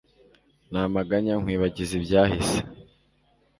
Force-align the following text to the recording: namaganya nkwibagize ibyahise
namaganya 0.71 1.33
nkwibagize 1.41 1.93
ibyahise 1.99 2.59